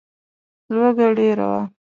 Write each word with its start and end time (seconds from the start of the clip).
لوږه 0.73 1.07
ډېره 1.17 1.45
وه. 1.51 1.61